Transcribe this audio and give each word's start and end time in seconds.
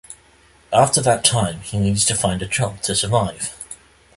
After 0.73 0.99
that 0.99 1.23
time 1.23 1.59
he 1.59 1.77
needed 1.77 2.01
to 2.07 2.15
find 2.15 2.41
a 2.41 2.47
job 2.47 2.81
to 2.81 2.95
survive. 2.95 3.53